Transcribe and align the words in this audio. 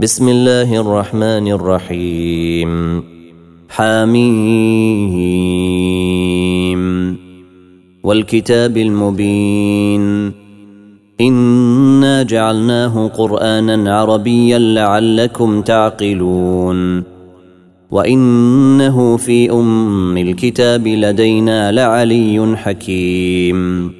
بسم 0.00 0.28
الله 0.28 0.80
الرحمن 0.80 1.48
الرحيم 1.52 3.02
حميم 3.68 4.30
والكتاب 8.04 8.76
المبين 8.76 10.32
انا 11.20 12.22
جعلناه 12.22 13.08
قرانا 13.08 13.96
عربيا 13.96 14.58
لعلكم 14.58 15.62
تعقلون 15.62 17.02
وانه 17.90 19.16
في 19.16 19.50
ام 19.50 20.18
الكتاب 20.18 20.88
لدينا 20.88 21.72
لعلي 21.72 22.56
حكيم 22.56 23.99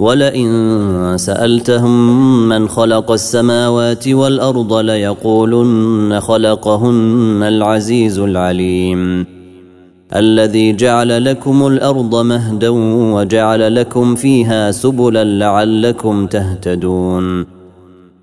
ولئن 0.00 1.14
سألتهم 1.16 2.48
من 2.48 2.68
خلق 2.68 3.10
السماوات 3.10 4.08
والأرض 4.08 4.74
ليقولن 4.74 6.20
خلقهن 6.20 7.42
العزيز 7.42 8.18
العليم. 8.18 9.26
الذي 10.16 10.72
جعل 10.72 11.24
لكم 11.24 11.66
الأرض 11.66 12.14
مهدا 12.16 12.68
وجعل 13.14 13.74
لكم 13.74 14.14
فيها 14.14 14.70
سبلا 14.70 15.24
لعلكم 15.24 16.26
تهتدون. 16.26 17.46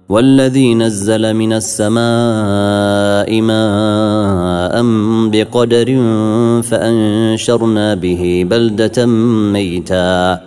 والذي 0.09 0.75
نزل 0.75 1.33
من 1.33 1.53
السماء 1.53 3.41
ماء 3.41 4.83
بقدر 5.29 6.01
فأنشرنا 6.61 7.95
به 7.95 8.45
بلدة 8.49 9.05
ميتا. 9.53 10.46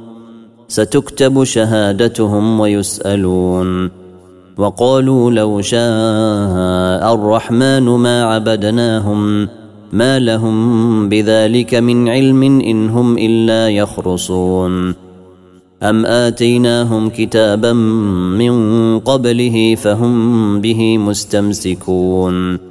ستكتب 0.71 1.43
شهادتهم 1.43 2.59
ويسألون. 2.59 3.91
وقالوا 4.57 5.31
لو 5.31 5.61
شاء 5.61 7.13
الرحمن 7.13 7.83
ما 7.83 8.23
عبدناهم 8.23 9.47
ما 9.93 10.19
لهم 10.19 11.09
بذلك 11.09 11.75
من 11.75 12.09
علم 12.09 12.43
إن 12.43 12.89
هم 12.89 13.17
إلا 13.17 13.69
يخرصون. 13.69 14.95
أم 15.83 16.05
آتيناهم 16.05 17.09
كتابا 17.09 17.73
من 18.39 18.53
قبله 18.99 19.75
فهم 19.75 20.61
به 20.61 20.97
مستمسكون. 20.97 22.70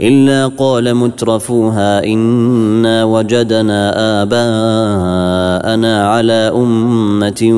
إلا 0.00 0.46
قال 0.46 0.94
مترفوها 0.94 2.04
إنا 2.04 3.04
وجدنا 3.04 3.92
آباءنا 4.22 6.08
على 6.08 6.32
أمة 6.32 7.52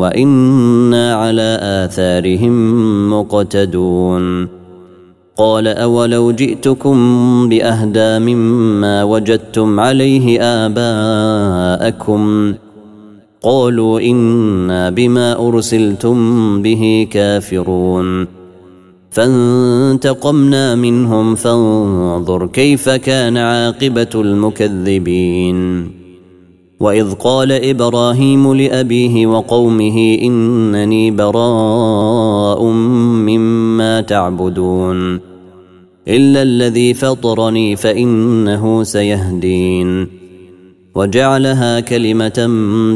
وإنا 0.00 1.14
على 1.14 1.58
آثارهم 1.62 3.10
مقتدون. 3.10 4.48
قال 5.36 5.68
أولو 5.68 6.30
جئتكم 6.30 6.96
بأهدى 7.48 8.18
مما 8.18 9.04
وجدتم 9.04 9.80
عليه 9.80 10.40
آباءكم؟ 10.40 12.54
قالوا 13.42 14.00
إنا 14.00 14.90
بما 14.90 15.48
أرسلتم 15.48 16.16
به 16.62 17.08
كافرون. 17.10 18.39
فانتقمنا 19.10 20.74
منهم 20.74 21.34
فانظر 21.34 22.46
كيف 22.46 22.88
كان 22.88 23.36
عاقبة 23.36 24.08
المكذبين. 24.14 25.90
وإذ 26.80 27.12
قال 27.12 27.52
إبراهيم 27.52 28.54
لأبيه 28.54 29.26
وقومه 29.26 30.18
إنني 30.22 31.10
براء 31.10 32.64
مما 32.64 34.00
تعبدون. 34.00 35.20
إلا 36.08 36.42
الذي 36.42 36.94
فطرني 36.94 37.76
فإنه 37.76 38.82
سيهدين. 38.82 40.06
وجعلها 40.94 41.80
كلمة 41.80 42.46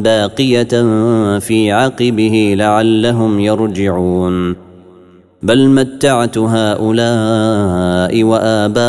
باقية 0.05 0.83
في 1.39 1.73
عقبه 1.73 2.55
لعلهم 2.59 3.41
يرجعون. 3.41 4.74
بل 5.45 5.69
متعت 5.69 6.39
هؤلاء 6.39 8.25
وآباءهم 8.25 8.85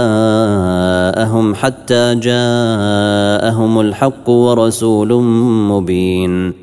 حتى 1.55 2.15
جاءهم 2.15 3.79
الحق 3.79 4.29
ورسول 4.29 5.13
مبين. 5.71 6.53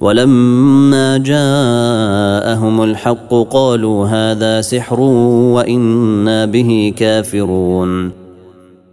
ولما 0.00 1.18
جاءهم 1.18 2.82
الحق 2.82 3.34
قالوا 3.50 4.06
هذا 4.06 4.60
سحر 4.60 5.00
وإنا 5.00 6.44
به 6.44 6.94
كافرون. 6.96 8.10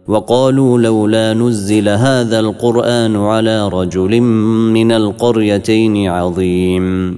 وقالوا 0.07 0.79
لولا 0.79 1.33
نزل 1.33 1.89
هذا 1.89 2.39
القرآن 2.39 3.15
على 3.15 3.67
رجل 3.67 4.21
من 4.71 4.91
القريتين 4.91 6.09
عظيم. 6.09 7.17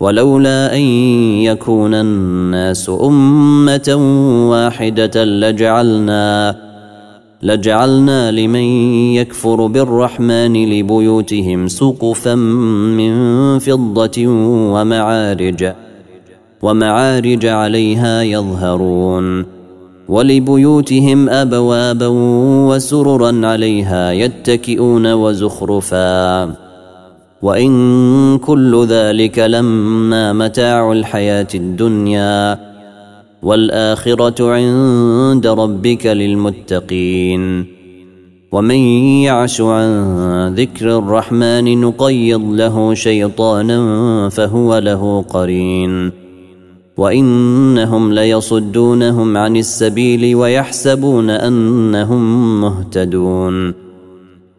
ولولا 0.00 0.76
أن 0.76 0.80
يكون 1.44 1.94
الناس 1.94 2.90
أمة 3.02 3.96
واحدة 4.50 5.24
لجعلنا 5.24 6.56
لجعلنا 7.42 8.30
لمن 8.30 8.64
يكفر 9.14 9.66
بالرحمن 9.66 10.70
لبيوتهم 10.70 11.68
سقفا 11.68 12.34
من 12.34 13.58
فضة 13.58 14.26
ومعارج 14.72 15.72
ومعارج 16.62 17.46
عليها 17.46 18.22
يظهرون 18.22 19.44
ولبيوتهم 20.08 21.28
أبوابا 21.28 22.06
وسررا 22.68 23.46
عليها 23.46 24.12
يتكئون 24.12 25.12
وزخرفا. 25.12 26.69
وإن 27.42 28.38
كل 28.38 28.86
ذلك 28.88 29.38
لما 29.38 30.32
متاع 30.32 30.92
الحياة 30.92 31.48
الدنيا 31.54 32.58
والآخرة 33.42 34.50
عند 34.50 35.46
ربك 35.46 36.06
للمتقين. 36.06 37.66
ومن 38.52 38.76
يعش 39.24 39.60
عن 39.60 40.54
ذكر 40.54 40.98
الرحمن 40.98 41.80
نقيض 41.80 42.42
له 42.44 42.94
شيطانا 42.94 44.28
فهو 44.28 44.78
له 44.78 45.22
قرين. 45.22 46.12
وإنهم 46.96 48.12
ليصدونهم 48.12 49.36
عن 49.36 49.56
السبيل 49.56 50.34
ويحسبون 50.34 51.30
أنهم 51.30 52.60
مهتدون. 52.60 53.89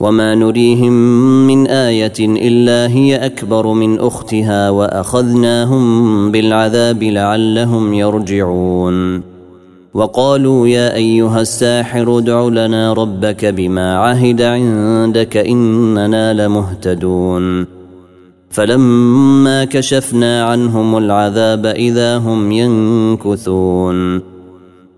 وما 0.00 0.34
نريهم 0.34 0.92
من 1.46 1.66
إيه 1.66 2.12
الا 2.20 2.88
هي 2.88 3.26
اكبر 3.26 3.72
من 3.72 3.98
اختها 3.98 4.70
واخذناهم 4.70 6.32
بالعذاب 6.32 7.02
لعلهم 7.02 7.94
يرجعون 7.94 9.22
وقالوا 9.94 10.68
يا 10.68 10.94
ايها 10.94 11.40
الساحر 11.40 12.18
ادع 12.18 12.48
لنا 12.48 12.92
ربك 12.92 13.44
بما 13.44 13.98
عهد 13.98 14.42
عندك 14.42 15.36
اننا 15.36 16.46
لمهتدون 16.46 17.66
فلما 18.50 19.64
كشفنا 19.64 20.44
عنهم 20.44 20.96
العذاب 20.96 21.66
اذا 21.66 22.16
هم 22.18 22.52
ينكثون 22.52 24.35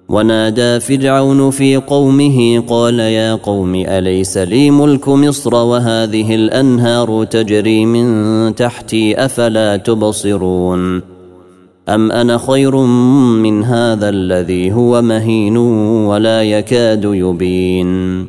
ونادى 0.09 0.81
فرعون 0.81 1.51
في 1.51 1.77
قومه 1.77 2.63
قال 2.69 2.99
يا 2.99 3.35
قوم 3.35 3.75
أليس 3.75 4.39
لي 4.39 4.71
ملك 4.71 5.09
مصر 5.09 5.55
وهذه 5.55 6.35
الأنهار 6.35 7.25
تجري 7.25 7.87
من 7.87 8.55
تحتي 8.55 9.25
أفلا 9.25 9.77
تبصرون 9.77 11.03
أم 11.89 12.13
أنا 12.13 12.39
خير 12.39 12.77
من 12.77 13.65
هذا 13.65 14.09
الذي 14.09 14.73
هو 14.73 15.03
مهين 15.03 15.57
ولا 15.57 16.43
يكاد 16.43 17.05
يبين 17.05 18.27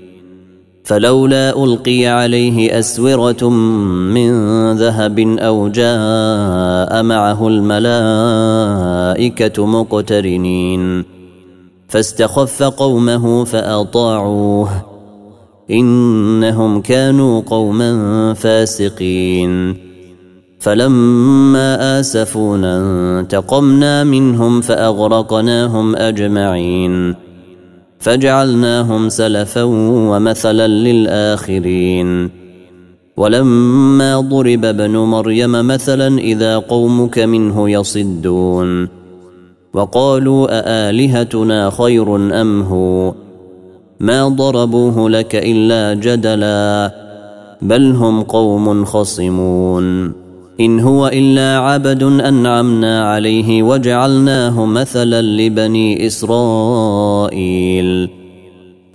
فلولا 0.83 1.63
ألقي 1.63 2.05
عليه 2.05 2.79
أسورة 2.79 3.49
من 3.49 4.31
ذهب 4.71 5.19
أو 5.19 5.67
جاء 5.67 7.03
معه 7.03 7.47
الملائكة 7.47 8.45
مقترنين 9.65 11.19
فاستخف 11.89 12.63
قومه 12.63 13.44
فأطاعوه. 13.44 14.69
إنهم 15.71 16.81
كانوا 16.81 17.41
قوما 17.41 18.33
فاسقين. 18.33 19.75
فلما 20.59 22.00
آسفونا 22.00 22.77
انتقمنا 23.19 24.03
منهم 24.03 24.62
فأغرقناهم 24.62 25.96
أجمعين. 25.96 27.15
فجعلناهم 28.00 29.10
سلفا 29.10 29.63
ومثلا 29.63 30.67
للآخرين. 30.67 32.29
ولما 33.17 34.19
ضرب 34.19 34.65
ابن 34.65 34.98
مريم 34.98 35.51
مثلا 35.51 36.19
إذا 36.19 36.58
قومك 36.58 37.19
منه 37.19 37.69
يصدون. 37.69 38.99
وقالوا 39.79 40.48
أآلهتنا 40.50 41.69
خير 41.69 42.15
أم 42.41 42.62
هو؟ 42.62 43.13
ما 44.00 44.27
ضربوه 44.27 45.09
لك 45.09 45.36
إلا 45.36 45.93
جدلا 45.93 46.93
بل 47.62 47.91
هم 47.91 48.21
قوم 48.21 48.86
خصمون. 48.86 50.13
إن 50.59 50.79
هو 50.79 51.07
إلا 51.07 51.57
عبد 51.57 52.03
أنعمنا 52.03 53.12
عليه 53.12 53.63
وجعلناه 53.63 54.65
مثلا 54.65 55.21
لبني 55.21 56.07
إسرائيل. 56.07 57.39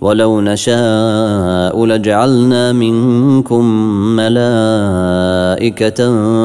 ولو 0.01 0.41
نشاء 0.41 1.85
لجعلنا 1.85 2.71
منكم 2.71 3.65
ملائكة 4.15 6.01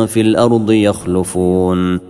في 0.06 0.20
الأرض 0.20 0.70
يخلفون. 0.70 2.10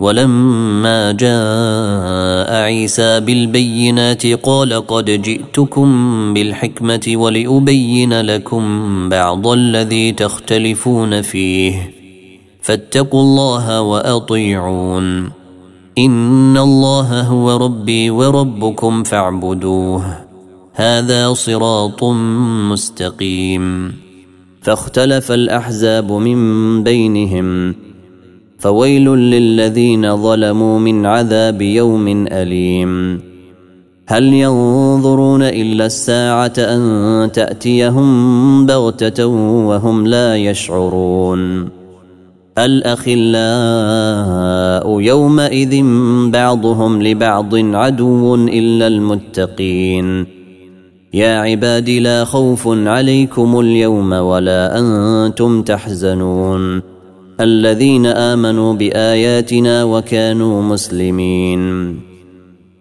ولما 0.00 1.12
جاء 1.12 2.62
عيسى 2.62 3.20
بالبينات 3.20 4.26
قال 4.26 4.86
قد 4.86 5.04
جئتكم 5.04 5.88
بالحكمة 6.34 7.00
ولأبين 7.14 8.20
لكم 8.20 9.08
بعض 9.08 9.46
الذي 9.46 10.12
تختلفون 10.12 11.22
فيه. 11.22 11.92
فاتقوا 12.62 13.22
الله 13.22 13.80
وأطيعون. 13.80 15.30
إن 15.98 16.56
الله 16.56 17.20
هو 17.20 17.56
ربي 17.56 18.10
وربكم 18.10 19.02
فاعبدوه. 19.02 20.18
هذا 20.74 21.32
صراط 21.32 22.04
مستقيم. 22.70 23.94
فاختلف 24.62 25.32
الأحزاب 25.32 26.12
من 26.12 26.82
بينهم. 26.84 27.87
فويل 28.58 29.08
للذين 29.08 30.16
ظلموا 30.16 30.78
من 30.78 31.06
عذاب 31.06 31.62
يوم 31.62 32.26
أليم. 32.32 33.20
هل 34.06 34.24
ينظرون 34.24 35.42
إلا 35.42 35.86
الساعة 35.86 36.52
أن 36.58 37.32
تأتيهم 37.32 38.66
بغتة 38.66 39.26
وهم 39.26 40.06
لا 40.06 40.36
يشعرون. 40.36 41.68
الأخلاء 42.58 43.26
يومئذ 45.00 45.84
بعضهم 46.30 47.02
لبعض 47.02 47.54
عدو 47.54 48.34
إلا 48.34 48.86
المتقين. 48.86 50.26
يا 51.14 51.38
عباد 51.38 51.90
لا 51.90 52.24
خوف 52.24 52.68
عليكم 52.68 53.60
اليوم 53.60 54.12
ولا 54.12 54.78
أنتم 54.78 55.62
تحزنون. 55.62 56.97
الذين 57.40 58.06
آمنوا 58.06 58.74
بآياتنا 58.74 59.84
وكانوا 59.84 60.62
مسلمين. 60.62 61.94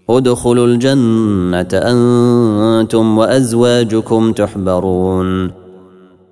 ادخلوا 0.10 0.68
الجنة 0.68 1.68
أنتم 1.74 3.18
وأزواجكم 3.18 4.32
تحبرون. 4.32 5.52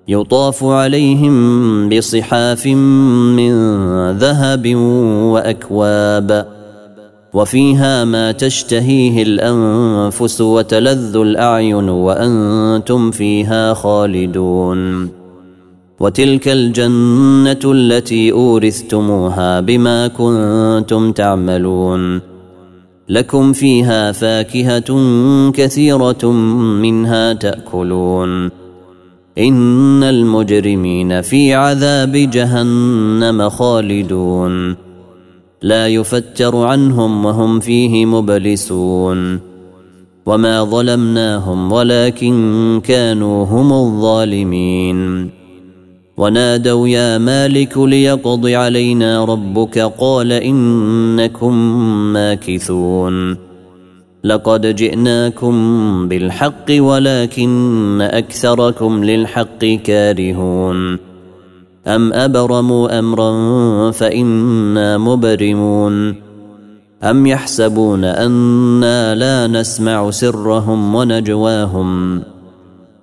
يطاف 0.08 0.64
عليهم 0.64 1.88
بصحاف 1.88 2.66
من 2.66 3.52
ذهب 4.10 4.74
وأكواب. 5.32 6.46
وفيها 7.34 8.04
ما 8.04 8.32
تشتهيه 8.32 9.22
الأنفس 9.22 10.40
وتلذ 10.40 11.16
الأعين 11.16 11.88
وأنتم 11.88 13.10
فيها 13.10 13.74
خالدون. 13.74 15.25
وتلك 16.00 16.48
الجنة 16.48 17.72
التي 17.72 18.32
أورثتموها 18.32 19.60
بما 19.60 20.06
كنتم 20.06 21.12
تعملون. 21.12 22.20
لكم 23.08 23.52
فيها 23.52 24.12
فاكهة 24.12 24.84
كثيرة 25.50 26.32
منها 26.82 27.32
تأكلون. 27.32 28.50
إن 29.38 30.02
المجرمين 30.02 31.22
في 31.22 31.54
عذاب 31.54 32.12
جهنم 32.12 33.48
خالدون. 33.48 34.76
لا 35.62 35.88
يفتر 35.88 36.56
عنهم 36.56 37.24
وهم 37.24 37.60
فيه 37.60 38.06
مبلسون. 38.06 39.40
وما 40.26 40.64
ظلمناهم 40.64 41.72
ولكن 41.72 42.80
كانوا 42.84 43.44
هم 43.44 43.72
الظالمين. 43.72 45.30
ونادوا 46.16 46.88
يا 46.88 47.18
مالك 47.18 47.78
ليقض 47.78 48.46
علينا 48.46 49.24
ربك 49.24 49.78
قال 49.78 50.32
إنكم 50.32 51.54
ماكثون 52.12 53.36
لقد 54.24 54.66
جئناكم 54.66 55.54
بالحق 56.08 56.66
ولكن 56.70 58.00
أكثركم 58.00 59.04
للحق 59.04 59.64
كارهون 59.64 60.98
أم 61.86 62.12
أبرموا 62.12 62.98
أمرا 62.98 63.90
فإنا 63.90 64.98
مبرمون 64.98 66.14
أم 67.02 67.26
يحسبون 67.26 68.04
أنا 68.04 69.14
لا 69.14 69.46
نسمع 69.46 70.10
سرهم 70.10 70.94
ونجواهم 70.94 72.22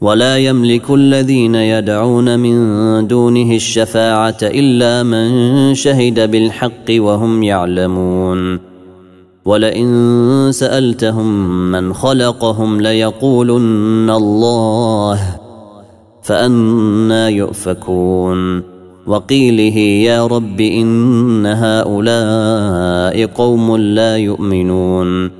ولا 0.00 0.38
يملك 0.38 0.90
الذين 0.90 1.54
يدعون 1.54 2.38
من 2.40 3.06
دونه 3.06 3.54
الشفاعة 3.54 4.36
إلا 4.42 5.02
من 5.02 5.74
شهد 5.74 6.30
بالحق 6.30 6.84
وهم 6.90 7.42
يعلمون. 7.42 8.58
ولئن 9.44 10.48
سألتهم 10.52 11.60
من 11.70 11.92
خلقهم 11.92 12.80
ليقولن 12.80 14.10
الله 14.10 15.20
فأنا 16.22 17.28
يؤفكون. 17.28 18.62
وقيله 19.06 19.78
يا 19.78 20.26
رب 20.26 20.60
إن 20.60 21.46
هؤلاء 21.46 23.26
قوم 23.26 23.76
لا 23.76 24.16
يؤمنون. 24.16 25.39